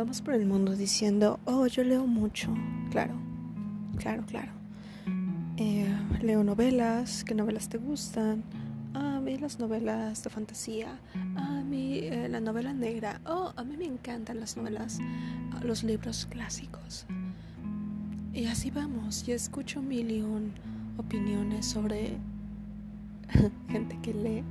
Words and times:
vamos 0.00 0.22
por 0.22 0.32
el 0.32 0.46
mundo 0.46 0.74
diciendo, 0.74 1.38
oh, 1.44 1.66
yo 1.66 1.84
leo 1.84 2.06
mucho. 2.06 2.48
Claro, 2.90 3.12
claro, 3.98 4.24
claro. 4.24 4.50
Eh, 5.58 5.94
leo 6.22 6.42
novelas, 6.42 7.22
¿qué 7.22 7.34
novelas 7.34 7.68
te 7.68 7.76
gustan? 7.76 8.42
Ah, 8.94 9.18
a 9.18 9.20
mí 9.20 9.36
las 9.36 9.58
novelas 9.58 10.24
de 10.24 10.30
fantasía. 10.30 10.98
Ah, 11.36 11.58
a 11.58 11.64
mí 11.64 11.98
eh, 11.98 12.30
la 12.30 12.40
novela 12.40 12.72
negra. 12.72 13.20
Oh, 13.26 13.52
a 13.54 13.62
mí 13.62 13.76
me 13.76 13.84
encantan 13.84 14.40
las 14.40 14.56
novelas, 14.56 14.98
los 15.62 15.84
libros 15.84 16.24
clásicos. 16.24 17.04
Y 18.32 18.46
así 18.46 18.70
vamos. 18.70 19.28
Y 19.28 19.32
escucho 19.32 19.82
mil 19.82 20.10
y 20.10 20.22
un 20.22 20.54
opiniones 20.96 21.66
sobre 21.66 22.16
gente 23.68 23.98
que 24.00 24.14
lee 24.14 24.44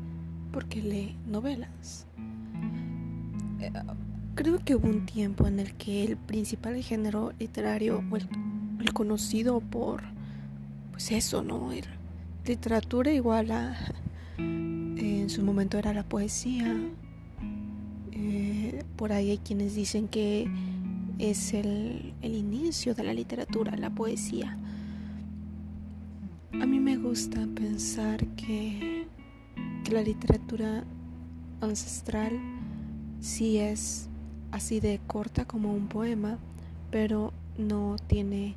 porque 0.53 0.79
lee 0.79 1.15
novelas. 1.25 2.05
Eh, 3.59 3.71
creo 4.39 4.63
que 4.63 4.73
hubo 4.73 4.87
un 4.87 5.05
tiempo 5.05 5.47
en 5.47 5.59
el 5.59 5.73
que 5.73 6.05
el 6.05 6.15
principal 6.15 6.81
género 6.81 7.33
literario, 7.39 8.01
o 8.09 8.15
el, 8.15 8.93
conocido 8.93 9.59
por, 9.59 10.01
pues 10.91 11.11
eso, 11.11 11.43
¿no? 11.43 11.73
Era 11.73 11.89
literatura 12.45 13.11
igual 13.11 13.51
a, 13.51 13.75
en 14.37 15.29
su 15.29 15.43
momento 15.43 15.77
era 15.77 15.93
la 15.93 16.03
poesía. 16.03 16.73
Eh, 18.13 18.85
por 18.95 19.11
ahí 19.11 19.31
hay 19.31 19.39
quienes 19.39 19.75
dicen 19.75 20.07
que 20.07 20.49
es 21.17 21.53
el, 21.53 22.13
el 22.21 22.33
inicio 22.33 22.95
de 22.95 23.03
la 23.03 23.13
literatura, 23.13 23.75
la 23.75 23.89
poesía. 23.89 24.57
A 26.53 26.65
mí 26.65 26.79
me 26.79 26.95
gusta 26.95 27.45
pensar 27.55 28.25
que, 28.37 29.05
que 29.83 29.91
la 29.91 30.01
literatura 30.01 30.85
ancestral 31.59 32.39
sí 33.19 33.57
es 33.57 34.08
así 34.51 34.79
de 34.79 34.99
corta 35.07 35.45
como 35.45 35.73
un 35.73 35.87
poema, 35.87 36.37
pero 36.91 37.33
no 37.57 37.97
tiene 38.07 38.55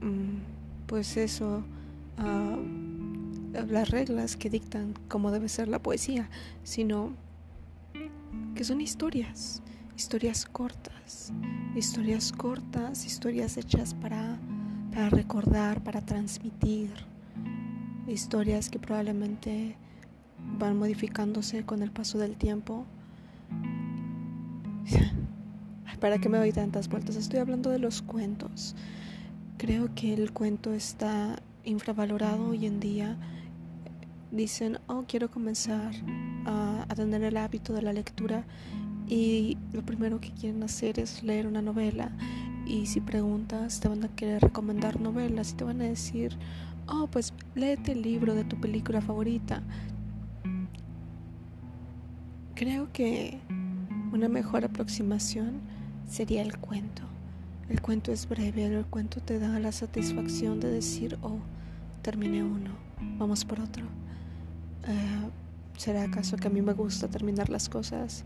mm, 0.00 0.86
pues 0.86 1.16
eso, 1.16 1.64
uh, 2.18 3.62
las 3.68 3.90
reglas 3.90 4.36
que 4.36 4.50
dictan 4.50 4.94
cómo 5.08 5.30
debe 5.30 5.48
ser 5.48 5.68
la 5.68 5.78
poesía, 5.78 6.28
sino 6.64 7.12
que 8.54 8.64
son 8.64 8.80
historias, 8.80 9.62
historias 9.96 10.46
cortas, 10.46 11.32
historias 11.74 12.32
cortas, 12.32 13.04
historias 13.04 13.56
hechas 13.56 13.94
para, 13.94 14.38
para 14.90 15.08
recordar, 15.08 15.82
para 15.82 16.00
transmitir, 16.00 16.90
historias 18.06 18.68
que 18.68 18.78
probablemente 18.78 19.76
van 20.58 20.76
modificándose 20.76 21.64
con 21.64 21.82
el 21.82 21.90
paso 21.90 22.18
del 22.18 22.36
tiempo 22.36 22.84
¿Para 26.00 26.18
qué 26.18 26.28
me 26.28 26.38
doy 26.38 26.50
tantas 26.50 26.88
vueltas? 26.88 27.14
Estoy 27.14 27.38
hablando 27.38 27.70
de 27.70 27.78
los 27.78 28.02
cuentos. 28.02 28.74
Creo 29.56 29.94
que 29.94 30.12
el 30.12 30.32
cuento 30.32 30.72
está 30.72 31.40
infravalorado 31.64 32.48
hoy 32.48 32.66
en 32.66 32.80
día. 32.80 33.16
Dicen, 34.32 34.80
oh, 34.88 35.04
quiero 35.06 35.30
comenzar 35.30 35.92
a, 36.44 36.86
tener 36.96 37.22
el 37.22 37.36
hábito 37.36 37.72
de 37.72 37.82
la 37.82 37.92
lectura 37.92 38.44
y 39.06 39.56
lo 39.72 39.86
primero 39.86 40.20
que 40.20 40.32
quieren 40.32 40.62
hacer 40.64 40.98
es 40.98 41.22
leer 41.22 41.46
una 41.46 41.62
novela. 41.62 42.10
Y 42.66 42.86
si 42.86 43.00
preguntas, 43.00 43.78
te 43.78 43.88
van 43.88 44.02
a 44.02 44.08
querer 44.08 44.42
recomendar 44.42 45.00
novelas 45.00 45.52
y 45.52 45.54
te 45.54 45.62
van 45.62 45.80
a 45.82 45.84
decir, 45.84 46.36
oh, 46.88 47.06
pues 47.06 47.32
léete 47.54 47.92
el 47.92 48.02
libro 48.02 48.34
de 48.34 48.42
tu 48.42 48.60
película 48.60 49.00
favorita. 49.00 49.62
Creo 52.56 52.92
que 52.92 53.38
una 54.12 54.28
mejor 54.28 54.64
aproximación 54.64 55.60
sería 56.08 56.42
el 56.42 56.58
cuento. 56.58 57.02
El 57.68 57.80
cuento 57.80 58.12
es 58.12 58.28
breve, 58.28 58.66
el 58.66 58.84
cuento 58.84 59.20
te 59.20 59.38
da 59.38 59.58
la 59.58 59.72
satisfacción 59.72 60.60
de 60.60 60.70
decir, 60.70 61.18
oh, 61.22 61.38
terminé 62.02 62.44
uno, 62.44 62.70
vamos 63.18 63.44
por 63.44 63.60
otro. 63.60 63.84
Eh, 64.86 65.30
¿Será 65.78 66.02
acaso 66.02 66.36
que 66.36 66.48
a 66.48 66.50
mí 66.50 66.60
me 66.60 66.74
gusta 66.74 67.08
terminar 67.08 67.48
las 67.48 67.68
cosas? 67.68 68.24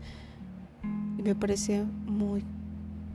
Y 1.17 1.21
me 1.21 1.33
parece 1.33 1.85
muy 2.05 2.43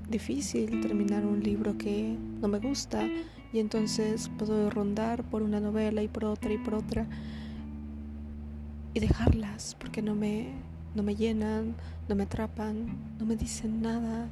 difícil 0.09 0.81
terminar 0.81 1.27
un 1.27 1.43
libro 1.43 1.77
que 1.77 2.17
no 2.41 2.49
me 2.49 2.59
gusta 2.59 3.07
y 3.53 3.59
entonces 3.59 4.31
puedo 4.39 4.71
rondar 4.71 5.25
por 5.25 5.43
una 5.43 5.61
novela 5.61 6.03
y 6.03 6.09
por 6.09 6.25
otra 6.25 6.53
y 6.53 6.59
por 6.59 6.75
otra 6.75 7.07
y 8.95 9.01
dejarlas 9.01 9.77
porque 9.79 10.03
no 10.03 10.15
me 10.15 10.49
no 10.95 11.03
me 11.03 11.15
llenan, 11.15 11.75
no 12.09 12.15
me 12.15 12.25
atrapan, 12.25 12.87
no 13.19 13.27
me 13.27 13.37
dicen 13.37 13.83
nada, 13.83 14.29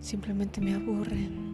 simplemente 0.00 0.60
me 0.60 0.74
aburren. 0.74 1.52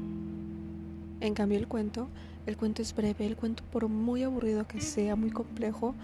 En 1.21 1.35
cambio 1.35 1.59
el 1.59 1.67
cuento, 1.67 2.09
el 2.47 2.57
cuento 2.57 2.81
es 2.83 2.95
breve, 2.95 3.27
el 3.27 3.37
cuento 3.37 3.63
por 3.71 3.89
muy 3.89 4.23
aburrido 4.23 4.67
que 4.67 4.81
sea, 4.81 5.17
muy 5.17 5.31
complejo, 5.31 5.95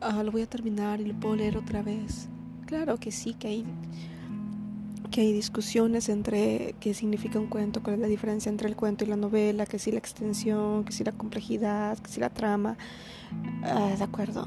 ah, 0.00 0.22
lo 0.22 0.32
voy 0.32 0.42
a 0.42 0.46
terminar 0.46 1.00
y 1.00 1.04
lo 1.04 1.14
puedo 1.14 1.36
leer 1.36 1.56
otra 1.56 1.82
vez. 1.82 2.28
Claro 2.66 2.96
que 2.96 3.12
sí, 3.12 3.34
que 3.34 3.48
hay, 3.48 3.64
que 5.10 5.20
hay 5.20 5.32
discusiones 5.32 6.08
entre 6.08 6.74
qué 6.80 6.94
significa 6.94 7.38
un 7.38 7.46
cuento, 7.46 7.82
cuál 7.82 7.94
es 7.96 8.00
la 8.00 8.08
diferencia 8.08 8.50
entre 8.50 8.68
el 8.68 8.74
cuento 8.74 9.04
y 9.04 9.08
la 9.08 9.16
novela, 9.16 9.66
que 9.66 9.78
si 9.78 9.92
la 9.92 9.98
extensión, 9.98 10.84
que 10.84 10.92
si 10.92 11.04
la 11.04 11.12
complejidad, 11.12 11.98
que 11.98 12.10
si 12.10 12.18
la 12.18 12.30
trama. 12.30 12.76
Ah, 13.62 13.94
de 13.96 14.02
acuerdo, 14.02 14.46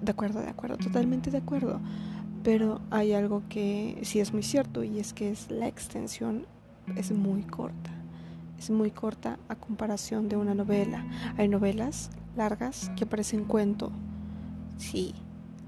de 0.00 0.12
acuerdo, 0.12 0.40
de 0.40 0.50
acuerdo, 0.50 0.76
totalmente 0.76 1.30
de 1.30 1.38
acuerdo. 1.38 1.80
Pero 2.42 2.80
hay 2.90 3.12
algo 3.12 3.42
que 3.48 3.98
sí 4.02 4.20
es 4.20 4.32
muy 4.32 4.42
cierto 4.42 4.82
y 4.82 4.98
es 4.98 5.12
que 5.12 5.30
es 5.30 5.50
la 5.50 5.68
extensión 5.68 6.46
es 6.96 7.12
muy 7.12 7.42
corta. 7.42 7.90
Es 8.58 8.70
muy 8.70 8.90
corta 8.90 9.38
a 9.48 9.56
comparación 9.56 10.28
de 10.28 10.36
una 10.36 10.54
novela. 10.54 11.04
Hay 11.38 11.48
novelas 11.48 12.10
largas 12.36 12.90
que 12.96 13.06
parecen 13.06 13.44
cuento. 13.44 13.90
Sí, 14.76 15.14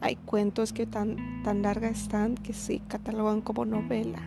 hay 0.01 0.17
cuentos 0.17 0.73
que 0.73 0.87
tan, 0.87 1.43
tan 1.43 1.63
largas 1.63 2.03
están 2.03 2.35
que 2.35 2.53
se 2.53 2.81
catalogan 2.81 3.41
como 3.41 3.65
novela. 3.65 4.19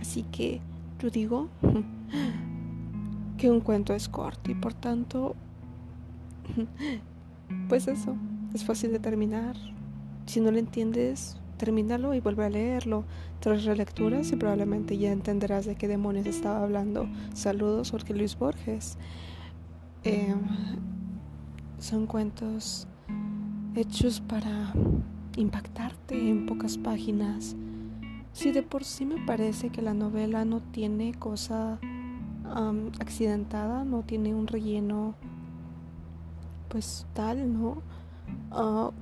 Así 0.00 0.24
que 0.24 0.60
yo 1.00 1.10
digo 1.10 1.48
que 3.38 3.50
un 3.50 3.60
cuento 3.60 3.94
es 3.94 4.08
corto 4.08 4.50
y 4.50 4.54
por 4.54 4.74
tanto, 4.74 5.34
pues 7.68 7.88
eso. 7.88 8.16
Es 8.54 8.64
fácil 8.64 8.92
de 8.92 8.98
terminar. 8.98 9.56
Si 10.26 10.40
no 10.40 10.50
lo 10.50 10.58
entiendes, 10.58 11.36
termínalo 11.56 12.14
y 12.14 12.20
vuelve 12.20 12.44
a 12.44 12.50
leerlo. 12.50 13.04
Tres 13.40 13.64
relecturas 13.64 14.32
y 14.32 14.36
probablemente 14.36 14.98
ya 14.98 15.12
entenderás 15.12 15.66
de 15.66 15.76
qué 15.76 15.88
demonios 15.88 16.26
estaba 16.26 16.62
hablando. 16.62 17.08
Saludos, 17.34 17.90
Jorge 17.90 18.14
Luis 18.14 18.36
Borges. 18.38 18.98
Em, 20.04 20.40
son 21.78 22.06
cuentos 22.06 22.86
hechos 23.74 24.20
para 24.20 24.72
impactarte 25.36 26.30
en 26.30 26.46
pocas 26.46 26.78
páginas. 26.78 27.56
Si 28.32 28.52
de 28.52 28.62
por 28.62 28.84
sí 28.84 29.06
me 29.06 29.24
parece 29.24 29.70
que 29.70 29.82
la 29.82 29.94
novela 29.94 30.44
no 30.44 30.60
tiene 30.60 31.14
cosa 31.14 31.78
accidentada, 33.00 33.84
no 33.84 34.02
tiene 34.02 34.34
un 34.34 34.46
relleno 34.46 35.14
pues 36.68 37.06
tal, 37.14 37.52
¿no? 37.52 37.82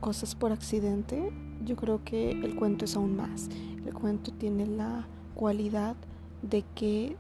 Cosas 0.01 0.35
por 0.35 0.53
accidente, 0.53 1.33
yo 1.65 1.77
creo 1.77 2.03
que 2.05 2.31
el 2.33 2.57
cuento 2.57 2.85
es 2.85 2.97
aún 2.97 3.17
más. 3.17 3.49
El 3.87 3.95
cuento 3.95 4.33
tiene 4.33 4.67
la 4.67 5.07
cualidad 5.35 5.97
de 6.43 6.65
que 6.75 7.17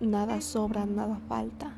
nada 0.00 0.40
sobra, 0.40 0.86
nada 0.86 1.20
falta. 1.28 1.72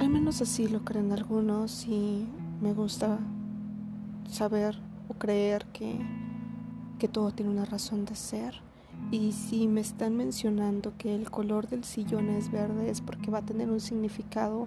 Al 0.00 0.08
menos 0.08 0.40
así 0.40 0.68
lo 0.68 0.84
creen 0.84 1.12
algunos 1.12 1.86
y 1.86 2.26
me 2.60 2.72
gusta 2.72 3.18
saber 4.30 4.78
o 5.08 5.14
creer 5.14 5.66
que, 5.66 5.98
que 6.98 7.08
todo 7.08 7.30
tiene 7.32 7.50
una 7.52 7.64
razón 7.64 8.04
de 8.04 8.16
ser. 8.16 8.62
Y 9.10 9.32
si 9.32 9.68
me 9.68 9.80
están 9.80 10.16
mencionando 10.16 10.92
que 10.96 11.14
el 11.14 11.30
color 11.30 11.68
del 11.68 11.84
sillón 11.84 12.30
es 12.30 12.50
verde 12.50 12.90
es 12.90 13.00
porque 13.00 13.30
va 13.30 13.38
a 13.38 13.42
tener 13.42 13.70
un 13.70 13.80
significado 13.80 14.66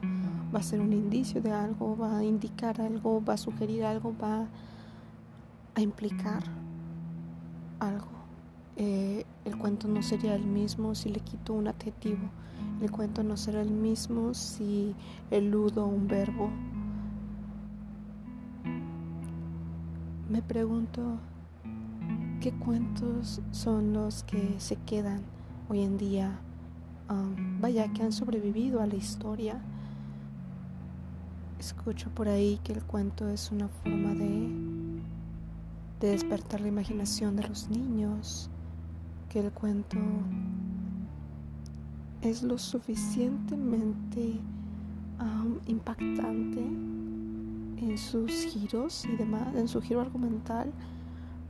va 0.54 0.60
a 0.60 0.64
ser 0.64 0.80
un 0.80 0.94
indicio 0.94 1.42
de 1.42 1.52
algo, 1.52 1.98
va 1.98 2.18
a 2.18 2.24
indicar 2.24 2.80
algo, 2.82 3.24
va 3.24 3.34
a 3.34 3.38
sugerir 3.38 3.84
algo, 3.84 4.16
va 4.22 4.48
a 5.76 5.82
implicar 5.82 6.44
algo. 7.80 8.08
Eh, 8.76 9.26
el 9.46 9.58
cuento 9.58 9.88
no 9.88 10.02
sería 10.02 10.36
el 10.36 10.46
mismo 10.46 10.96
si 10.96 11.10
le 11.10 11.20
quito 11.20 11.54
un 11.54 11.68
adjetivo. 11.68 12.30
El 12.82 12.92
cuento 12.92 13.24
no 13.24 13.38
será 13.38 13.62
el 13.62 13.72
mismo 13.72 14.34
si 14.34 14.96
eludo 15.32 15.86
un 15.86 16.08
verbo. 16.08 16.50
Me 20.30 20.42
pregunto 20.42 21.18
qué 22.42 22.52
cuentos 22.52 23.42
son 23.52 23.94
los 23.94 24.24
que 24.24 24.56
se 24.60 24.76
quedan 24.76 25.22
hoy 25.70 25.82
en 25.82 25.98
día, 25.98 26.40
um, 27.10 27.60
vaya, 27.60 27.92
que 27.94 28.04
han 28.04 28.12
sobrevivido 28.12 28.82
a 28.82 28.88
la 28.88 28.96
historia 28.96 29.62
Escucho 31.60 32.10
por 32.12 32.28
ahí 32.28 32.60
que 32.64 32.74
el 32.74 32.84
cuento 32.84 33.28
es 33.30 33.52
una 33.52 33.68
forma 33.68 34.14
de, 34.14 34.50
de 36.00 36.12
despertar 36.12 36.62
la 36.62 36.68
imaginación 36.68 37.36
de 37.36 37.48
los 37.48 37.70
niños, 37.70 38.50
que 39.30 39.40
el 39.40 39.52
cuento 39.52 39.98
es 42.22 42.44
lo 42.44 42.58
suficientemente 42.58 44.40
impactante 45.68 46.60
en 46.60 47.98
sus 47.98 48.32
giros 48.32 49.06
y 49.06 49.16
demás, 49.16 49.56
en 49.56 49.68
su 49.68 49.82
giro 49.82 50.02
argumental 50.02 50.72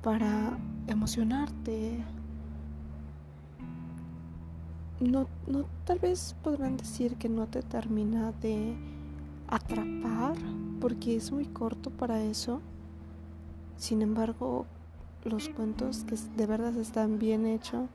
para 0.01 0.57
emocionarte. 0.87 2.03
No, 4.99 5.27
no, 5.45 5.65
tal 5.85 5.99
vez 5.99 6.35
podrán 6.43 6.77
decir 6.77 7.15
que 7.15 7.29
no 7.29 7.47
te 7.47 7.61
termina 7.61 8.31
de 8.41 8.75
atrapar 9.47 10.35
porque 10.79 11.15
es 11.15 11.31
muy 11.31 11.45
corto 11.45 11.89
para 11.89 12.21
eso. 12.23 12.61
Sin 13.77 14.01
embargo, 14.01 14.65
los 15.23 15.49
cuentos 15.49 16.03
que 16.05 16.15
de 16.35 16.45
verdad 16.45 16.75
están 16.77 17.19
bien 17.19 17.45
hechos 17.45 17.89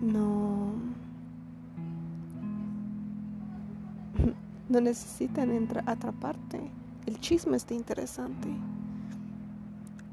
no 0.00 0.72
no 4.68 4.80
necesitan 4.80 5.68
atraparte. 5.86 6.70
El 7.06 7.20
chisme 7.20 7.56
está 7.56 7.74
interesante. 7.74 8.48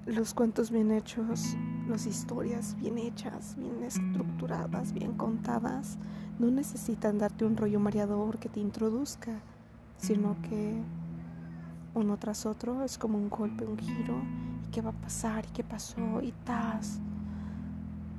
Los 0.06 0.34
cuentos 0.34 0.70
bien 0.70 0.92
hechos, 0.92 1.56
las 1.88 2.06
historias 2.06 2.76
bien 2.80 2.98
hechas, 2.98 3.56
bien 3.58 3.84
estructuradas, 3.84 4.94
bien 4.94 5.14
contadas, 5.14 5.98
no 6.40 6.52
necesitan 6.52 7.18
darte 7.20 7.46
un 7.46 7.56
rollo 7.56 7.80
mareador 7.80 8.38
que 8.38 8.50
te 8.50 8.60
introduzca, 8.60 9.40
sino 9.98 10.36
que 10.42 10.82
uno 11.94 12.18
tras 12.18 12.46
otro 12.46 12.84
es 12.84 12.98
como 12.98 13.18
un 13.18 13.30
golpe, 13.30 13.66
un 13.66 13.78
giro, 13.78 14.22
y 14.68 14.72
qué 14.72 14.82
va 14.82 14.90
a 14.90 14.94
pasar, 14.94 15.46
y 15.46 15.54
qué 15.54 15.64
pasó, 15.64 16.22
y 16.22 16.32
tas. 16.44 17.00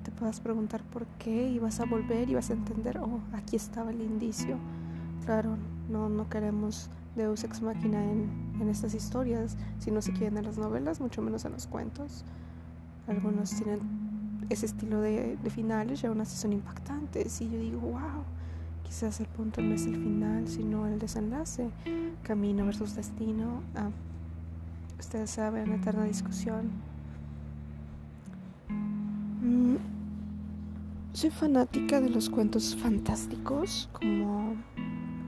Te 0.03 0.11
puedas 0.13 0.41
preguntar 0.41 0.83
por 0.85 1.07
qué, 1.19 1.49
y 1.51 1.59
vas 1.59 1.81
a 1.81 1.87
volver 1.87 2.29
y 2.29 2.35
vas 2.35 2.51
a 2.51 2.53
entender, 2.53 2.99
oh, 2.99 3.21
aquí 3.33 3.57
estaba 3.57 3.91
el 3.91 4.01
indicio. 4.01 4.59
Claro, 5.25 5.57
no, 5.89 6.09
no 6.09 6.29
queremos 6.29 6.91
Deus 7.17 7.45
ex 7.45 7.63
machina 7.63 8.03
en, 8.03 8.29
en 8.61 8.69
estas 8.69 8.95
historias, 8.95 9.57
si 9.79 9.91
no 9.91 10.03
se 10.03 10.13
quieren 10.13 10.37
en 10.37 10.45
las 10.45 10.59
novelas, 10.59 11.01
mucho 11.01 11.23
menos 11.23 11.45
en 11.45 11.53
los 11.53 11.67
cuentos. 11.67 12.25
Algunos 13.07 13.51
tienen 13.51 13.81
ese 14.51 14.67
estilo 14.67 15.01
de, 15.01 15.37
de 15.37 15.51
finales 15.51 16.03
y 16.03 16.07
aún 16.07 16.21
así 16.21 16.37
son 16.37 16.53
impactantes. 16.53 17.41
Y 17.41 17.51
yo 17.51 17.59
digo, 17.59 17.81
wow, 17.81 18.25
quizás 18.95 19.19
el 19.19 19.27
punto 19.27 19.61
no 19.61 19.75
es 19.75 19.87
el 19.87 19.97
final, 19.97 20.47
sino 20.47 20.87
el 20.87 21.01
desenlace. 21.01 21.69
Camino 22.23 22.65
versus 22.65 22.95
destino. 22.95 23.61
Ah, 23.75 23.91
ustedes 25.01 25.31
saben, 25.31 25.73
eterna 25.73 26.05
discusión. 26.05 26.71
Mm, 28.69 29.79
soy 31.13 31.31
fanática 31.31 32.01
de 32.01 32.09
los 32.09 32.31
cuentos 32.31 32.77
fantásticos, 32.77 33.91
como 33.93 34.55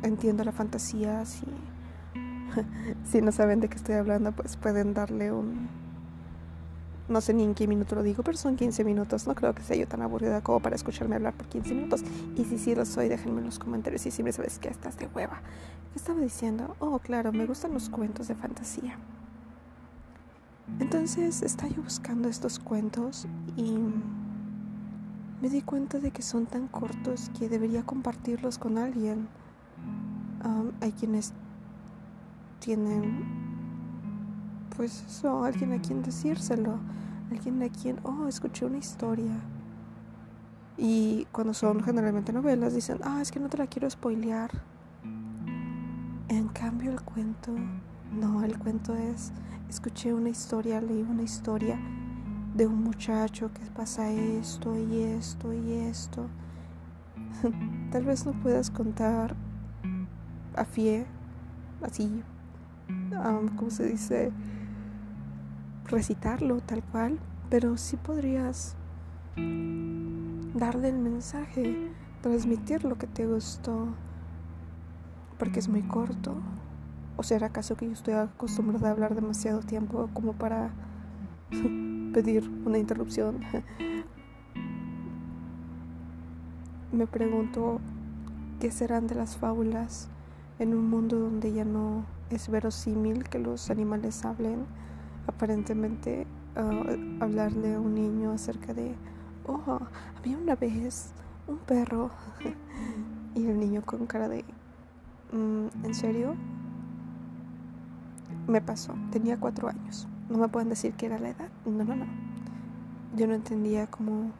entiendo 0.05 0.45
la 0.45 0.53
fantasía, 0.53 1.25
si, 1.25 1.47
si 3.05 3.21
no 3.21 3.33
saben 3.33 3.59
de 3.59 3.69
qué 3.69 3.75
estoy 3.79 3.97
hablando, 3.97 4.31
pues 4.31 4.57
pueden 4.57 4.95
darle 4.95 5.33
un... 5.33 5.69
No 7.09 7.21
sé 7.21 7.35
ni 7.35 7.45
en 7.45 7.55
qué 7.55 7.67
minuto 7.69 7.95
lo 7.95 8.03
digo, 8.03 8.23
pero 8.23 8.37
son 8.37 8.57
15 8.57 8.85
minutos. 8.85 9.27
No 9.27 9.35
creo 9.35 9.55
que 9.55 9.63
sea 9.63 9.77
yo 9.77 9.87
tan 9.87 10.03
aburrida 10.03 10.41
como 10.41 10.61
para 10.61 10.77
escucharme 10.77 11.17
hablar 11.17 11.35
por 11.35 11.47
15 11.47 11.75
minutos. 11.75 12.03
Y 12.37 12.45
si 12.45 12.59
sí 12.59 12.75
lo 12.75 12.85
soy, 12.85 13.09
déjenme 13.09 13.41
en 13.41 13.47
los 13.47 13.59
comentarios 13.59 14.03
si 14.03 14.11
siempre 14.11 14.33
sabes 14.33 14.59
que 14.59 14.69
estás 14.69 14.99
de 14.99 15.07
hueva. 15.15 15.41
¿Qué 15.93 15.99
estaba 15.99 16.21
diciendo? 16.21 16.77
Oh, 16.79 16.99
claro, 16.99 17.33
me 17.33 17.47
gustan 17.47 17.73
los 17.73 17.89
cuentos 17.89 18.29
de 18.29 18.35
fantasía. 18.35 18.99
Entonces 20.81 21.43
estaba 21.43 21.71
yo 21.73 21.83
buscando 21.83 22.29
estos 22.29 22.59
cuentos 22.59 23.27
y 23.57 23.79
me 25.41 25.49
di 25.49 25.63
cuenta 25.63 25.99
de 26.01 26.11
que 26.11 26.23
son 26.23 26.47
tan 26.47 26.67
cortos 26.67 27.31
que 27.39 27.49
debería 27.49 27.85
compartirlos 27.85 28.59
con 28.59 28.79
alguien 28.79 29.29
hay 30.81 30.93
quienes 30.93 31.33
tienen, 32.61 33.46
pues 34.77 35.05
eso, 35.09 35.45
alguien 35.45 35.73
a 35.73 35.81
quien 35.81 36.03
decírselo, 36.03 36.79
alguien 37.31 37.63
a 37.63 37.69
quien, 37.69 37.99
oh, 38.03 38.27
escuché 38.29 38.67
una 38.67 38.79
historia. 38.79 39.41
Y 40.77 41.27
cuando 41.33 41.55
son 41.55 41.83
generalmente 41.83 42.33
novelas, 42.33 42.75
dicen, 42.75 42.99
ah, 43.03 43.21
es 43.23 43.33
que 43.33 43.41
no 43.41 43.49
te 43.49 43.57
la 43.57 43.67
quiero 43.67 43.89
spoilear. 43.89 44.51
En 46.29 46.49
cambio, 46.49 46.93
el 46.93 47.01
cuento, 47.01 47.53
no, 48.13 48.45
el 48.45 48.59
cuento 48.59 48.95
es, 48.95 49.33
escuché 49.69 50.13
una 50.13 50.29
historia, 50.29 50.81
leí 50.81 51.03
una 51.03 51.23
historia 51.23 51.79
de 52.55 52.67
un 52.67 52.83
muchacho 52.83 53.51
que 53.53 53.71
pasa 53.71 54.11
esto 54.11 54.77
y 54.77 55.03
esto 55.03 55.53
y 55.53 55.73
esto. 55.73 56.27
Tal 57.91 58.05
vez 58.05 58.27
no 58.27 58.33
puedas 58.33 58.71
contar 58.71 59.35
a 60.55 60.65
fie, 60.65 61.07
así, 61.83 62.23
como 63.57 63.71
se 63.71 63.87
dice? 63.87 64.33
Recitarlo 65.89 66.61
tal 66.61 66.83
cual, 66.83 67.19
pero 67.49 67.77
sí 67.77 67.97
podrías 67.97 68.77
darle 70.55 70.89
el 70.89 70.99
mensaje, 70.99 71.93
transmitir 72.23 72.85
lo 72.85 72.97
que 72.97 73.07
te 73.07 73.25
gustó, 73.27 73.89
porque 75.39 75.61
es 75.61 75.69
muy 75.69 75.83
corto. 75.83 76.35
¿O 77.17 77.23
será 77.23 77.47
acaso 77.47 77.77
que 77.77 77.87
yo 77.87 77.93
estoy 77.93 78.15
acostumbrada 78.15 78.89
a 78.89 78.91
hablar 78.93 79.15
demasiado 79.15 79.61
tiempo 79.61 80.11
como 80.13 80.33
para 80.33 80.71
pedir 82.13 82.51
una 82.65 82.79
interrupción? 82.79 83.41
Me 86.93 87.07
pregunto 87.07 87.81
qué 88.59 88.71
serán 88.73 89.07
de 89.07 89.15
las 89.15 89.37
fábulas 89.37 90.09
en 90.59 90.75
un 90.75 90.91
mundo 90.91 91.19
donde 91.19 91.53
ya 91.53 91.65
no 91.65 92.05
es 92.31 92.49
verosímil 92.49 93.25
que 93.25 93.39
los 93.39 93.71
animales 93.71 94.25
hablen, 94.25 94.67
aparentemente 95.27 96.27
uh, 96.57 97.23
hablarle 97.23 97.75
a 97.75 97.81
un 97.81 97.95
niño 97.95 98.33
acerca 98.33 98.75
de, 98.75 98.95
oh, 99.47 99.79
había 100.19 100.39
una 100.39 100.57
vez 100.57 101.13
un 101.47 101.59
perro 101.59 102.11
y 103.35 103.47
el 103.47 103.59
niño 103.59 103.83
con 103.85 104.07
cara 104.07 104.29
de, 104.29 104.45
mm, 105.33 105.85
¿en 105.85 105.95
serio? 105.95 106.35
Me 108.47 108.61
pasó, 108.61 108.95
tenía 109.11 109.39
cuatro 109.39 109.69
años, 109.69 110.07
no 110.29 110.39
me 110.39 110.49
pueden 110.49 110.69
decir 110.69 110.95
que 110.95 111.07
era 111.07 111.19
la 111.19 111.31
edad, 111.31 111.49
no, 111.65 111.85
no, 111.85 111.97
no. 111.97 112.07
Yo 113.17 113.27
no 113.27 113.35
entendía 113.35 113.87
cómo 113.87 114.31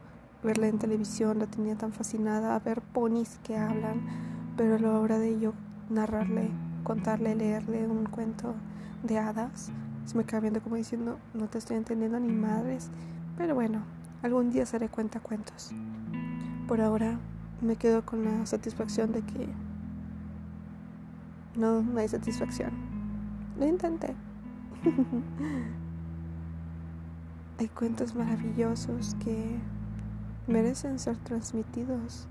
verla 0.43 0.69
en 0.69 0.79
televisión, 0.79 1.39
la 1.39 1.47
tenía 1.47 1.77
tan 1.77 1.93
fascinada 1.93 2.55
a 2.55 2.59
ver 2.61 2.83
ponis 2.83 3.41
que 3.43 3.57
hablan, 3.57 4.03
pero 4.57 4.77
a 4.77 4.79
la 4.79 4.99
hora 5.01 5.19
de 5.19 5.41
yo 5.41 5.55
narrarle, 5.91 6.51
contarle, 6.85 7.35
leerle 7.35 7.87
un 7.89 8.05
cuento 8.05 8.55
de 9.03 9.19
hadas. 9.19 9.73
Se 10.07 10.17
me 10.17 10.25
queda 10.25 10.41
viendo 10.41 10.63
como 10.63 10.77
diciendo, 10.77 11.19
no 11.35 11.49
te 11.49 11.59
estoy 11.59 11.77
entendiendo 11.77 12.19
ni 12.19 12.33
madres. 12.33 12.89
Pero 13.37 13.55
bueno, 13.55 13.83
algún 14.23 14.51
día 14.51 14.65
seré 14.65 14.89
cuenta 14.89 15.21
cuentos. 15.21 15.71
Por 16.67 16.81
ahora 16.81 17.19
me 17.61 17.77
quedo 17.77 18.07
con 18.07 18.25
la 18.25 18.47
satisfacción 18.47 19.13
de 19.13 19.21
que 19.23 19.49
no, 21.57 21.83
no 21.83 22.01
hay 22.01 22.09
satisfacción. 22.09 22.73
Lo 23.59 23.67
intenté. 23.67 24.15
hay 27.59 27.69
cuentos 27.69 28.15
maravillosos 28.15 29.15
que 29.23 29.59
merecen 30.47 30.99
ser 30.99 31.19
transmitidos 31.19 32.27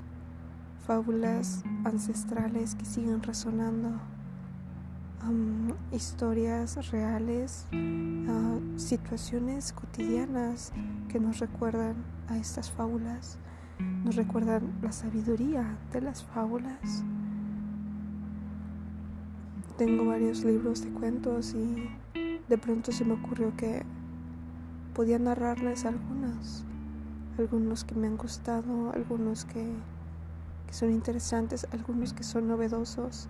fábulas 0.86 1.64
ancestrales 1.84 2.76
que 2.76 2.86
siguen 2.86 3.24
resonando, 3.24 4.00
historias 5.92 6.92
reales, 6.92 7.66
ah, 7.72 8.60
situaciones 8.78 9.74
cotidianas 9.74 10.72
que 11.10 11.20
nos 11.20 11.40
recuerdan 11.40 11.96
a 12.28 12.38
estas 12.38 12.72
fábulas, 12.72 13.38
nos 14.04 14.16
recuerdan 14.16 14.74
la 14.82 14.92
sabiduría 14.92 15.78
de 15.92 16.02
las 16.02 16.24
fábulas. 16.24 17.04
Tengo 19.78 20.06
varios 20.06 20.44
libros 20.44 20.84
de 20.84 20.92
cuentos 20.92 21.54
y 21.54 21.90
de 22.48 22.58
pronto 22.58 22.92
se 22.92 23.04
me 23.04 23.14
ocurrió 23.14 23.56
que 23.58 23.84
podía 24.94 25.20
narrarles 25.20 25.86
algunos, 25.86 26.64
algunos 27.38 27.84
que 27.84 27.96
me 27.96 28.08
han 28.08 28.18
gustado, 28.18 28.92
algunos 28.94 29.46
que 29.46 29.66
que 30.66 30.74
son 30.74 30.92
interesantes, 30.92 31.68
algunos 31.72 32.14
que 32.14 32.24
son 32.24 32.48
novedosos. 32.48 33.28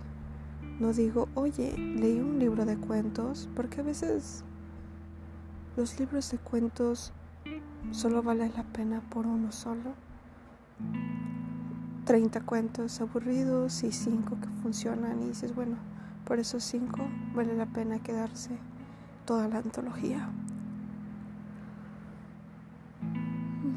No 0.80 0.94
digo, 0.94 1.30
oye, 1.36 1.78
leí 1.78 2.20
un 2.20 2.40
libro 2.40 2.66
de 2.66 2.78
cuentos, 2.78 3.50
porque 3.56 3.82
a 3.82 3.84
veces 3.84 4.44
los 5.78 6.00
libros 6.00 6.30
de 6.32 6.38
cuentos 6.38 7.14
solo 7.92 8.24
valen 8.24 8.52
la 8.56 8.64
pena 8.64 9.02
por 9.10 9.26
uno 9.26 9.52
solo. 9.52 9.94
30 12.06 12.42
cuentos 12.42 13.02
aburridos 13.02 13.84
y 13.84 13.92
5 13.92 14.38
que 14.40 14.48
funcionan 14.62 15.22
y 15.24 15.30
dices, 15.30 15.56
bueno, 15.56 15.78
por 16.26 16.40
esos 16.40 16.64
5 16.64 16.98
vale 17.34 17.56
la 17.56 17.66
pena 17.66 18.00
quedarse 18.00 18.52
toda 19.26 19.48
la 19.48 19.58
antología. 19.58 20.30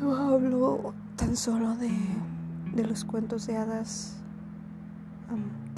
no 0.01 0.15
hablo 0.15 0.95
tan 1.17 1.37
solo 1.37 1.75
de, 1.77 1.91
de 2.75 2.87
los 2.87 3.05
cuentos 3.05 3.47
de 3.47 3.57
hadas 3.57 4.17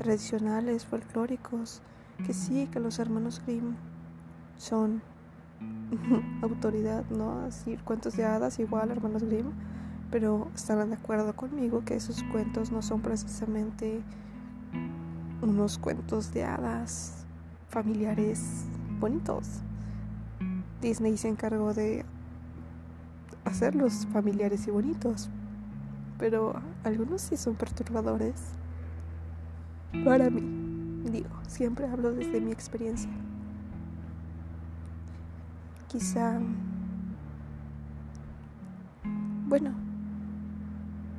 tradicionales, 0.01 0.87
folclóricos, 0.87 1.83
que 2.25 2.33
sí, 2.33 2.67
que 2.73 2.81
los 2.81 2.99
hermanos 2.99 3.43
Grimm 3.45 3.77
son 4.57 5.03
autoridad, 6.43 7.05
¿no? 7.11 7.45
Así, 7.45 7.77
cuentos 7.85 8.17
de 8.17 8.25
hadas 8.25 8.59
igual, 8.61 8.91
hermanos 8.91 9.25
Grimm, 9.25 9.51
pero 10.11 10.49
estarán 10.55 10.89
de 10.89 10.97
acuerdo 10.97 11.37
conmigo 11.37 11.85
que 11.85 11.97
esos 11.97 12.23
cuentos 12.33 12.73
no 12.73 12.81
son 12.81 13.03
precisamente 13.03 14.01
unos 15.43 15.77
cuentos 15.77 16.33
de 16.33 16.45
hadas 16.45 17.27
familiares 17.69 18.65
bonitos. 19.01 19.61
Disney 20.81 21.19
se 21.19 21.29
encargó 21.29 21.75
de 21.75 22.07
hacerlos 23.45 24.07
familiares 24.15 24.67
y 24.67 24.71
bonitos, 24.71 25.29
pero 26.19 26.55
algunos 26.85 27.21
sí 27.21 27.37
son 27.37 27.55
perturbadores. 27.55 28.60
Para 30.05 30.31
mí, 30.31 30.41
digo, 31.11 31.29
siempre 31.49 31.87
hablo 31.87 32.13
desde 32.13 32.41
mi 32.41 32.53
experiencia. 32.53 33.11
Quizá, 35.89 36.41
bueno, 39.49 39.73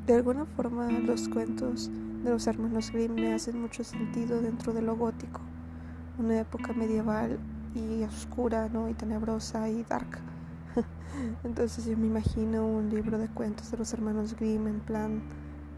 de 0.08 0.16
alguna 0.16 0.46
forma 0.46 0.90
los 0.90 1.28
cuentos 1.28 1.92
de 2.24 2.30
los 2.30 2.48
hermanos 2.48 2.92
Grimm 2.92 3.14
me 3.16 3.34
hacen 3.34 3.62
mucho 3.62 3.84
sentido 3.84 4.42
dentro 4.42 4.72
de 4.74 4.82
lo 4.82 4.96
gótico, 4.96 5.42
una 6.18 6.40
época 6.40 6.72
medieval 6.72 7.40
y 7.76 8.04
oscura, 8.04 8.70
¿no? 8.70 8.88
Y 8.88 8.94
tenebrosa 8.94 9.70
y 9.70 9.84
dark. 9.84 10.20
Entonces 11.44 11.86
yo 11.86 11.98
me 11.98 12.08
imagino 12.08 12.66
un 12.66 12.90
libro 12.90 13.18
de 13.18 13.28
cuentos 13.28 13.70
de 13.70 13.78
los 13.78 13.92
hermanos 13.94 14.36
Grimm 14.36 14.68
en 14.68 14.80
plan 14.80 15.22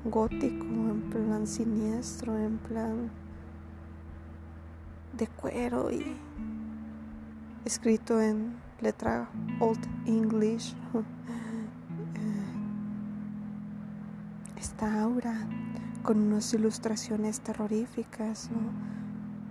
gótico, 0.06 0.66
en 0.66 1.02
plan 1.10 1.48
siniestro, 1.48 2.38
en 2.38 2.58
plan 2.58 3.10
de 5.18 5.28
cuero 5.28 5.92
y 5.92 6.18
escrito 7.66 8.20
en 8.22 8.56
letra 8.82 9.30
Old 9.60 9.86
English. 10.06 10.76
Esta 14.60 15.02
aura 15.02 15.48
con 16.04 16.20
unas 16.20 16.54
ilustraciones 16.54 17.40
terroríficas, 17.42 18.50
¿no? 18.52 18.60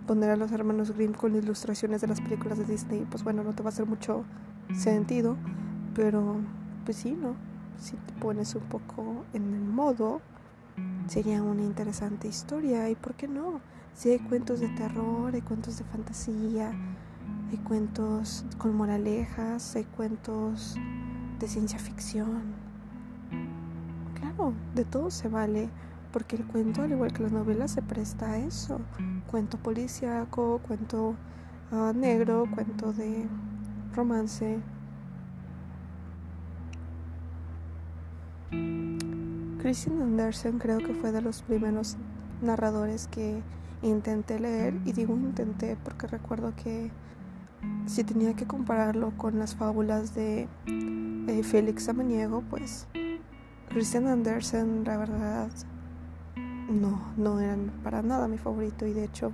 Poner 0.06 0.30
a 0.30 0.36
los 0.36 0.52
hermanos 0.52 0.92
Grimm 0.92 1.12
con 1.12 1.34
ilustraciones 1.34 2.00
de 2.00 2.08
las 2.08 2.20
películas 2.20 2.58
de 2.58 2.64
Disney, 2.64 3.06
pues 3.10 3.22
bueno, 3.24 3.42
no 3.42 3.54
te 3.54 3.62
va 3.62 3.68
a 3.68 3.72
hacer 3.72 3.86
mucho 3.86 4.24
sentido, 4.74 5.36
pero 5.94 6.36
pues 6.84 6.96
sí, 6.98 7.12
¿no? 7.12 7.36
Si 7.78 7.96
te 7.96 8.12
pones 8.14 8.54
un 8.54 8.62
poco 8.62 9.24
en 9.32 9.54
el 9.54 9.64
modo, 9.64 10.20
sería 11.06 11.42
una 11.42 11.62
interesante 11.62 12.28
historia. 12.28 12.88
¿Y 12.90 12.94
por 12.94 13.14
qué 13.14 13.28
no? 13.28 13.60
Si 13.94 14.10
hay 14.10 14.18
cuentos 14.18 14.60
de 14.60 14.68
terror, 14.68 15.34
hay 15.34 15.42
cuentos 15.42 15.78
de 15.78 15.84
fantasía, 15.84 16.72
hay 17.50 17.58
cuentos 17.58 18.44
con 18.58 18.74
moralejas, 18.74 19.76
hay 19.76 19.84
cuentos 19.84 20.76
de 21.38 21.46
ciencia 21.46 21.78
ficción. 21.78 22.42
Claro, 24.18 24.54
de 24.74 24.84
todo 24.84 25.10
se 25.10 25.28
vale, 25.28 25.68
porque 26.12 26.36
el 26.36 26.46
cuento, 26.46 26.82
al 26.82 26.92
igual 26.92 27.12
que 27.12 27.22
las 27.22 27.32
novelas, 27.32 27.72
se 27.72 27.82
presta 27.82 28.30
a 28.30 28.38
eso. 28.38 28.80
Cuento 29.30 29.58
policíaco, 29.58 30.60
cuento 30.66 31.14
ah, 31.70 31.92
negro, 31.94 32.46
cuento 32.54 32.92
de 32.92 33.26
romance. 33.94 34.58
Christian 39.62 40.02
Andersen 40.02 40.58
creo 40.58 40.78
que 40.78 40.92
fue 40.92 41.12
de 41.12 41.22
los 41.22 41.42
primeros 41.42 41.96
narradores 42.42 43.06
que 43.06 43.40
intenté 43.82 44.40
leer 44.40 44.74
y 44.84 44.90
digo 44.90 45.14
intenté 45.14 45.76
porque 45.84 46.08
recuerdo 46.08 46.52
que 46.56 46.90
si 47.86 48.02
tenía 48.02 48.34
que 48.34 48.44
compararlo 48.44 49.12
con 49.16 49.38
las 49.38 49.54
fábulas 49.54 50.16
de 50.16 50.48
eh, 50.66 51.42
Félix 51.44 51.84
Samaniego, 51.84 52.42
pues 52.50 52.88
Christian 53.68 54.08
Andersen, 54.08 54.82
la 54.82 54.96
verdad, 54.96 55.48
no, 56.68 57.00
no 57.16 57.38
eran 57.38 57.70
para 57.84 58.02
nada 58.02 58.26
mi 58.26 58.38
favorito 58.38 58.84
y 58.84 58.92
de 58.92 59.04
hecho 59.04 59.30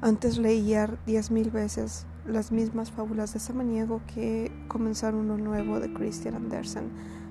antes 0.00 0.38
leía 0.38 0.96
diez 1.06 1.32
mil 1.32 1.50
veces 1.50 2.06
las 2.24 2.52
mismas 2.52 2.92
fábulas 2.92 3.32
de 3.32 3.40
Samaniego 3.40 4.00
que 4.14 4.52
comenzar 4.68 5.16
uno 5.16 5.36
nuevo 5.36 5.80
de 5.80 5.92
Christian 5.92 6.36
Andersen. 6.36 7.23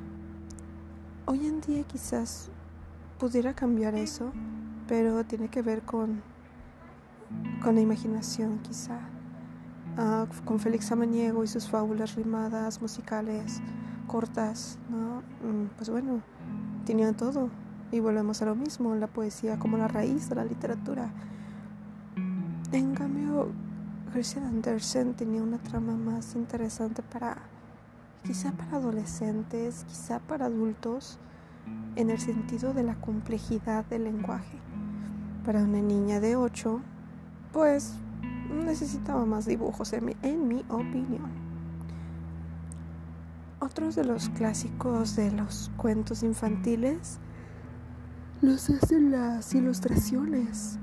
Hoy 1.25 1.48
en 1.48 1.62
día 1.62 1.84
quizás 1.84 2.50
pudiera 3.18 3.53
cambiar 3.53 3.96
eso, 3.96 4.34
pero 4.89 5.24
tiene 5.24 5.48
que 5.48 5.62
ver 5.62 5.82
con, 5.84 6.22
con 7.63 7.75
la 7.75 7.82
imaginación 7.82 8.60
quizá. 8.60 9.00
Ah, 9.98 10.27
con 10.44 10.60
Félix 10.60 10.88
Samaniego 10.88 11.46
y 11.46 11.48
sus 11.48 11.70
fábulas 11.70 12.15
rimadas, 12.15 12.82
musicales, 12.82 13.62
cortas, 14.06 14.77
¿no? 14.89 15.22
Mm, 15.48 15.68
pues 15.77 15.89
bueno, 15.89 16.22
tenía 16.86 17.13
todo. 17.13 17.50
Y 17.94 18.01
volvemos 18.01 18.42
a 18.42 18.46
lo 18.46 18.56
mismo, 18.56 18.94
la 18.96 19.08
poesía 19.08 19.58
como 19.58 19.77
la 19.77 19.88
raíz 19.88 20.27
de 20.27 20.36
la 20.36 20.44
literatura. 20.44 21.10
En 22.74 22.96
cambio, 22.96 23.48
Christian 24.12 24.44
Andersen 24.44 25.13
tenía 25.13 25.42
una 25.42 25.60
trama 25.60 25.96
más 25.96 26.36
interesante 26.36 27.01
para 27.01 27.38
quizá 28.24 28.51
para 28.53 28.77
adolescentes, 28.77 29.86
quizá 29.88 30.20
para 30.20 30.46
adultos, 30.46 31.20
en 31.96 32.10
el 32.10 32.20
sentido 32.20 32.74
de 32.74 32.84
la 32.84 32.96
complejidad 32.96 33.86
del 33.86 34.06
lenguaje. 34.06 34.58
Para 35.46 35.63
una 35.63 35.82
niña 35.82 36.20
de 36.20 36.36
8, 36.36 36.82
pues 37.51 37.94
necesitaba 38.50 39.25
más 39.25 39.46
dibujos, 39.46 39.94
en 39.94 40.06
mi, 40.06 40.15
en 40.22 40.48
mi 40.48 40.65
opinión. 40.70 41.32
Otros 43.60 43.96
de 43.96 44.03
los 44.03 44.30
clásicos 44.30 45.15
de 45.15 45.32
los 45.32 45.72
cuentos 45.77 46.24
infantiles 46.24 47.20
los 48.42 48.70
hacen 48.70 49.12
las 49.12 49.53
ilustraciones. 49.53 50.80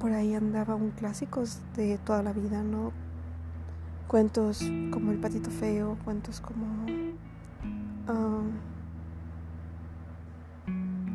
Por 0.00 0.12
ahí 0.12 0.34
andaba 0.34 0.74
un 0.74 0.90
clásico 0.90 1.44
de 1.76 1.98
toda 1.98 2.22
la 2.22 2.32
vida, 2.32 2.62
¿no? 2.62 2.92
Cuentos 4.08 4.60
como 4.90 5.10
El 5.10 5.18
patito 5.18 5.50
feo, 5.50 5.98
cuentos 6.04 6.40
como... 6.40 6.66
Um, 8.06 8.52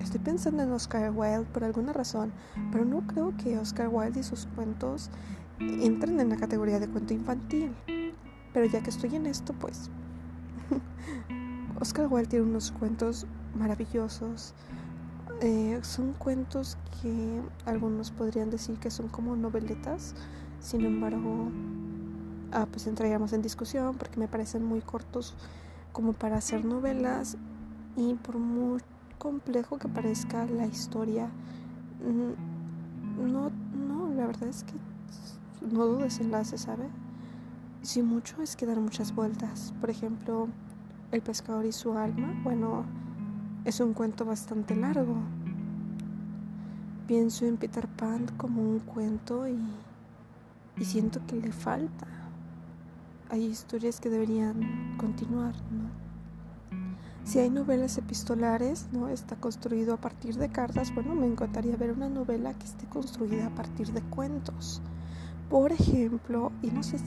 estoy 0.02 0.20
pensando 0.20 0.64
en 0.64 0.72
Oscar 0.72 1.12
Wilde 1.16 1.46
por 1.54 1.64
alguna 1.64 1.94
razón, 1.94 2.34
pero 2.72 2.84
no 2.84 3.02
creo 3.06 3.38
que 3.38 3.58
Oscar 3.60 3.90
Wilde 3.90 4.22
y 4.22 4.24
sus 4.24 4.48
cuentos 4.48 5.12
entren 5.60 6.20
en 6.20 6.30
la 6.30 6.38
categoría 6.38 6.80
de 6.80 6.88
cuento 6.88 7.14
infantil. 7.14 7.76
Pero 8.54 8.66
ya 8.66 8.82
que 8.82 8.90
estoy 8.90 9.16
en 9.16 9.28
esto, 9.28 9.54
pues... 9.54 9.90
Oscar 11.80 12.08
Wilde 12.10 12.28
tiene 12.28 12.46
unos 12.46 12.72
cuentos 12.72 13.28
maravillosos. 13.56 14.56
Eh, 15.42 15.80
son 15.84 16.14
cuentos 16.14 16.78
que 17.02 17.42
algunos 17.66 18.12
podrían 18.12 18.50
decir 18.50 18.78
que 18.80 18.90
son 18.90 19.08
como 19.08 19.36
noveletas. 19.36 20.16
Sin 20.60 20.84
embargo, 20.86 21.50
ah, 22.52 22.68
pues 22.70 22.88
entraríamos 22.88 23.34
en 23.34 23.42
discusión 23.42 23.96
porque 23.98 24.20
me 24.20 24.28
parecen 24.28 24.64
muy 24.64 24.82
cortos 24.82 25.36
como 25.92 26.14
para 26.14 26.38
hacer 26.38 26.66
novelas 26.66 27.38
y 27.96 28.14
por 28.16 28.38
muy 28.38 28.82
complejo 29.18 29.78
que 29.78 29.88
parezca 29.88 30.46
la 30.46 30.66
historia, 30.66 31.28
mm, 32.04 33.32
no, 33.32 33.52
no, 33.76 34.10
la 34.16 34.26
verdad 34.26 34.50
es 34.50 34.64
que 34.64 34.74
no 35.70 35.86
dudo 35.86 36.00
desenlace, 36.00 36.58
¿sabe? 36.58 36.88
Si 37.82 38.02
mucho 38.02 38.42
es 38.42 38.56
que 38.56 38.66
dar 38.66 38.80
muchas 38.80 39.14
vueltas. 39.14 39.74
Por 39.80 39.90
ejemplo, 39.90 40.48
El 41.12 41.22
pescador 41.22 41.66
y 41.66 41.72
su 41.72 41.98
alma, 41.98 42.40
bueno, 42.44 42.86
es 43.66 43.80
un 43.80 43.94
cuento 43.94 44.26
bastante 44.26 44.76
largo. 44.76 45.16
Pienso 47.08 47.46
en 47.46 47.58
Peter 47.58 47.88
Pan 47.88 48.28
como 48.38 48.62
un 48.62 48.78
cuento 48.80 49.48
y 49.48 49.58
siento 50.86 51.20
que 51.26 51.36
le 51.36 51.52
falta. 51.52 52.19
Hay 53.30 53.46
historias 53.46 54.00
que 54.00 54.10
deberían 54.10 54.98
continuar, 54.98 55.56
¿no? 55.72 55.90
Si 57.24 57.38
hay 57.38 57.52
novelas 57.52 57.98
epistolares, 57.98 58.88
¿no? 58.92 59.08
Está 59.08 59.36
construido 59.36 59.94
a 59.94 59.98
partir 59.98 60.36
de 60.36 60.50
cartas, 60.50 60.94
bueno, 60.96 61.14
me 61.14 61.28
encantaría 61.28 61.76
ver 61.76 61.92
una 61.92 62.10
novela 62.10 62.56
que 62.56 62.66
esté 62.66 62.88
construida 62.88 63.48
a 63.48 63.56
partir 63.56 63.92
de 63.94 64.02
cuentos. 64.02 64.82
Por 65.48 65.72
ejemplo, 65.72 66.52
y 66.64 66.72
no 66.72 66.82
sé 66.82 66.98
si 66.98 67.06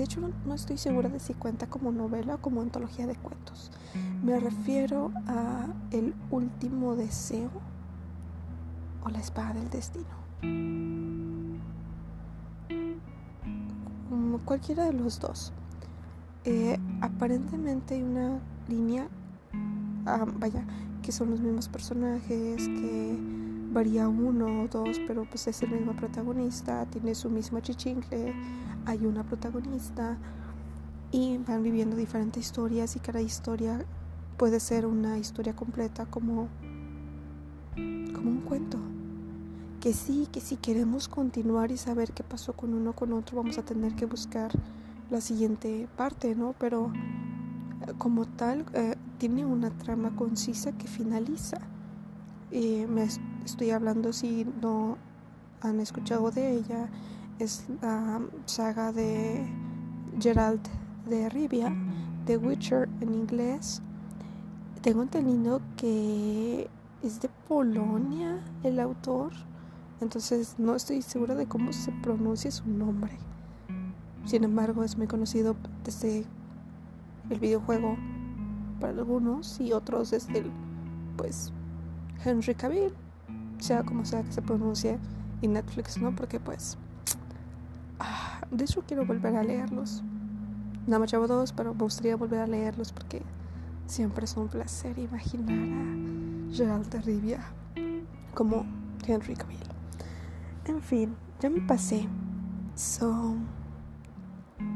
de 0.00 0.04
hecho 0.04 0.22
no, 0.22 0.30
no, 0.46 0.54
estoy 0.54 0.78
segura 0.78 1.10
de 1.10 1.20
si 1.20 1.34
cuenta 1.34 1.66
como 1.66 1.92
novela 1.92 2.36
o 2.36 2.38
como 2.40 2.62
antología 2.62 3.06
de 3.06 3.16
cuentos. 3.16 3.70
Me 4.24 4.40
refiero 4.40 5.12
a 5.26 5.66
El 5.90 6.14
último 6.30 6.96
deseo 6.96 7.50
o 9.04 9.10
La 9.10 9.18
espada 9.18 9.52
del 9.52 9.68
destino. 9.68 11.09
Cualquiera 14.44 14.84
de 14.84 14.92
los 14.92 15.20
dos. 15.20 15.52
Eh, 16.44 16.78
aparentemente 17.00 17.94
hay 17.94 18.02
una 18.02 18.40
línea 18.68 19.08
ah, 20.06 20.26
vaya, 20.38 20.64
que 21.02 21.12
son 21.12 21.30
los 21.30 21.40
mismos 21.40 21.68
personajes, 21.68 22.68
que 22.68 23.16
varía 23.72 24.08
uno 24.08 24.62
o 24.62 24.68
dos, 24.68 24.98
pero 25.06 25.24
pues 25.24 25.46
es 25.46 25.62
el 25.62 25.70
mismo 25.70 25.94
protagonista, 25.94 26.86
tiene 26.86 27.14
su 27.14 27.30
mismo 27.30 27.60
chichincle, 27.60 28.34
hay 28.86 29.06
una 29.06 29.24
protagonista 29.24 30.16
y 31.12 31.38
van 31.38 31.62
viviendo 31.62 31.96
diferentes 31.96 32.44
historias 32.44 32.96
y 32.96 33.00
cada 33.00 33.20
historia 33.20 33.84
puede 34.36 34.60
ser 34.60 34.86
una 34.86 35.18
historia 35.18 35.54
completa 35.54 36.06
como, 36.06 36.48
como 37.74 38.30
un 38.30 38.42
cuento. 38.46 38.78
Que 39.80 39.94
sí, 39.94 40.28
que 40.30 40.40
si 40.40 40.56
queremos 40.56 41.08
continuar 41.08 41.72
y 41.72 41.78
saber 41.78 42.12
qué 42.12 42.22
pasó 42.22 42.52
con 42.52 42.74
uno 42.74 42.92
con 42.92 43.14
otro, 43.14 43.38
vamos 43.38 43.56
a 43.56 43.64
tener 43.64 43.94
que 43.94 44.04
buscar 44.04 44.50
la 45.10 45.20
siguiente 45.20 45.88
parte, 45.96 46.34
¿no? 46.34 46.54
Pero 46.58 46.92
eh, 47.86 47.92
como 47.96 48.26
tal, 48.26 48.66
eh, 48.74 48.96
tiene 49.16 49.46
una 49.46 49.70
trama 49.70 50.14
concisa 50.16 50.72
que 50.72 50.86
finaliza. 50.86 51.58
Y 52.50 52.84
me 52.86 53.08
estoy 53.44 53.70
hablando 53.70 54.12
si 54.12 54.46
no 54.60 54.98
han 55.62 55.80
escuchado 55.80 56.30
de 56.30 56.56
ella, 56.56 56.88
es 57.38 57.64
la 57.80 58.20
saga 58.44 58.92
de 58.92 59.46
Gerald 60.20 60.60
de 61.08 61.28
Rivia, 61.28 61.74
The 62.26 62.36
Witcher 62.36 62.88
en 63.00 63.14
inglés. 63.14 63.80
Tengo 64.82 65.02
entendido 65.02 65.60
que 65.76 66.68
es 67.02 67.20
de 67.20 67.30
Polonia 67.48 68.44
el 68.62 68.80
autor, 68.80 69.32
entonces 70.00 70.54
no 70.58 70.74
estoy 70.74 71.02
segura 71.02 71.34
de 71.34 71.46
cómo 71.46 71.72
se 71.72 71.92
pronuncia 71.92 72.50
su 72.50 72.66
nombre. 72.68 73.12
Sin 74.24 74.44
embargo, 74.44 74.84
es 74.84 74.96
muy 74.96 75.06
conocido 75.06 75.56
desde 75.84 76.24
el 77.30 77.38
videojuego 77.38 77.96
para 78.80 78.92
algunos 78.92 79.60
y 79.60 79.72
otros 79.72 80.10
desde 80.10 80.38
el, 80.38 80.50
pues, 81.16 81.52
Henry 82.24 82.54
Cavill, 82.54 82.92
sea 83.58 83.82
como 83.82 84.04
sea 84.04 84.22
que 84.22 84.32
se 84.32 84.42
pronuncie, 84.42 84.98
y 85.42 85.48
Netflix, 85.48 85.98
¿no? 86.00 86.14
Porque 86.14 86.38
pues, 86.38 86.76
ah, 87.98 88.40
de 88.50 88.64
hecho 88.64 88.82
quiero 88.86 89.04
volver 89.06 89.36
a 89.36 89.42
leerlos. 89.42 90.02
Nada 90.86 91.00
más 91.00 91.12
llevo 91.12 91.26
dos, 91.26 91.52
pero 91.52 91.74
me 91.74 91.80
gustaría 91.80 92.16
volver 92.16 92.40
a 92.40 92.46
leerlos 92.46 92.92
porque 92.92 93.22
siempre 93.86 94.24
es 94.24 94.36
un 94.36 94.48
placer 94.48 94.98
imaginar 94.98 95.58
a 95.58 96.54
Gerald 96.54 96.88
de 96.90 97.00
Rivia 97.00 97.44
como 98.34 98.66
Henry 99.06 99.34
Cavill. 99.34 99.69
En 100.70 100.80
fin, 100.80 101.16
ya 101.40 101.50
me 101.50 101.60
pasé. 101.62 102.06
So, 102.76 103.34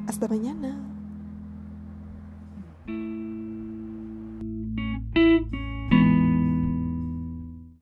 hasta 0.09 0.27
mañana. 0.27 0.77